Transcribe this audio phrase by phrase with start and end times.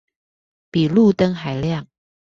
[0.71, 1.87] 比路燈還亮